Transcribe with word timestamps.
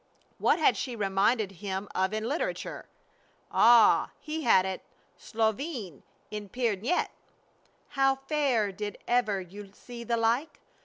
What 0.39 0.57
had 0.57 0.77
she 0.77 0.95
reminded 0.95 1.51
him 1.51 1.87
of 1.93 2.11
in 2.11 2.27
literature? 2.27 2.87
Ah! 3.51 4.09
he 4.19 4.41
had 4.41 4.65
it. 4.65 4.81
Solveig 5.15 6.01
in 6.31 6.49
Peer 6.49 6.75
Gynt! 6.75 7.09
How 7.89 8.15
fair! 8.15 8.71
Did 8.71 8.97
ever 9.07 9.39
you 9.39 9.71
see 9.73 10.03
the 10.03 10.17
like? 10.17 10.59